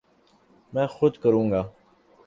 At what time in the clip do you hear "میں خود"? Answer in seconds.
0.73-1.17